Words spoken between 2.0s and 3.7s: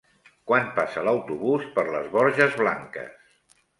Borges Blanques?